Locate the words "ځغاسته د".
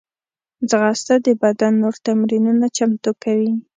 0.69-1.27